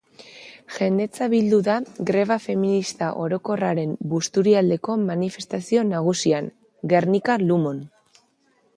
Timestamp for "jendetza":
0.77-1.27